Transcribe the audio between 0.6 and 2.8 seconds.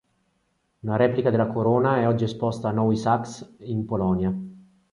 Una replica della corona è oggi esposta a